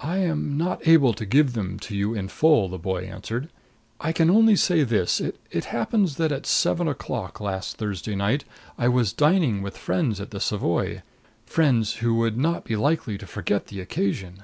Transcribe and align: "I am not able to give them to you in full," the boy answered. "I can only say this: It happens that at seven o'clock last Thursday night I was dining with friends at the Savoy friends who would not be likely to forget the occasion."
"I 0.00 0.16
am 0.16 0.56
not 0.58 0.88
able 0.88 1.12
to 1.14 1.24
give 1.24 1.52
them 1.52 1.78
to 1.86 1.96
you 1.96 2.14
in 2.14 2.26
full," 2.26 2.68
the 2.68 2.78
boy 2.80 3.04
answered. 3.04 3.48
"I 4.00 4.10
can 4.10 4.28
only 4.28 4.56
say 4.56 4.82
this: 4.82 5.20
It 5.52 5.64
happens 5.66 6.16
that 6.16 6.32
at 6.32 6.46
seven 6.46 6.88
o'clock 6.88 7.38
last 7.38 7.76
Thursday 7.76 8.16
night 8.16 8.42
I 8.76 8.88
was 8.88 9.12
dining 9.12 9.62
with 9.62 9.78
friends 9.78 10.20
at 10.20 10.32
the 10.32 10.40
Savoy 10.40 11.02
friends 11.46 11.98
who 11.98 12.12
would 12.16 12.36
not 12.36 12.64
be 12.64 12.74
likely 12.74 13.16
to 13.18 13.26
forget 13.28 13.68
the 13.68 13.80
occasion." 13.80 14.42